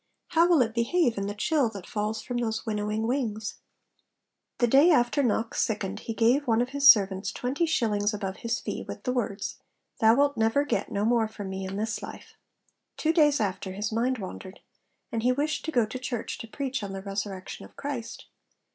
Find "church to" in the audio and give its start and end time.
15.99-16.47